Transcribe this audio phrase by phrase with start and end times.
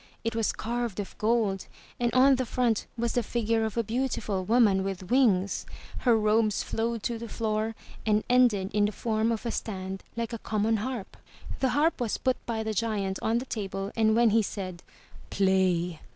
[0.23, 1.67] It was carved of gold
[1.99, 5.63] and on the front was the figure of a beautiful woman with wings.
[5.99, 10.33] Her robes flowed to the floor and ended in the form of a stand like
[10.33, 11.15] a common harp.
[11.59, 14.81] The harp was put by the giant on the table and when he said
[15.29, 15.99] 'Tlay!'